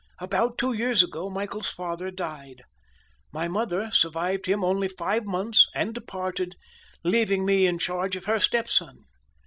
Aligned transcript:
About 0.17 0.57
two 0.57 0.73
years 0.73 1.03
ago, 1.03 1.29
Michael's 1.29 1.69
father 1.69 2.09
died. 2.09 2.63
My 3.31 3.47
mother 3.47 3.91
survived 3.91 4.47
him 4.47 4.63
only 4.63 4.87
five 4.87 5.25
months, 5.25 5.67
and 5.75 5.93
departed, 5.93 6.55
leaving 7.03 7.45
me 7.45 7.67
in 7.67 7.77
charge 7.77 8.15
of 8.15 8.25
her 8.25 8.39
stepson. 8.39 9.05